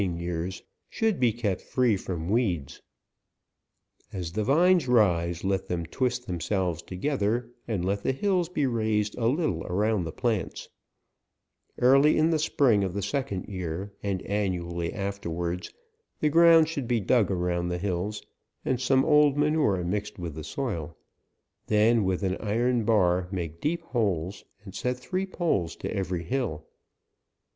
[0.01, 2.81] ing years, should be kept free from weeds*
[4.11, 9.13] As the vines rise, let them twist themselves together, and let the hills be raised
[9.19, 10.69] a little a roun4 the plants*
[11.77, 15.71] Early in the spring of the second year, and annually afterwards,
[16.19, 18.23] the ground should be dug around the hills,
[18.65, 20.97] and some old manure mixt with the soil;
[21.67, 26.65] then with an iron bar make deep holes, and set three poles to every hill.